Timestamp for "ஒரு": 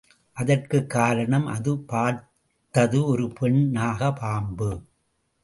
3.05-3.27